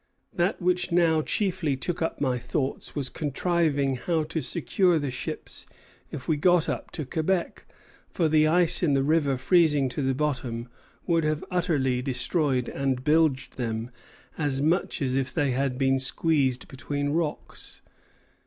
[0.33, 5.67] "That which now chiefly took up my thoughts, was contriving how to secure the ships
[6.09, 7.67] if we got up to Quebec;
[8.09, 10.67] for the ice in the river freezing to the bottom
[11.05, 13.91] would have utterly destroyed and bilged them
[14.39, 17.83] as much as if they had been squeezed between rocks."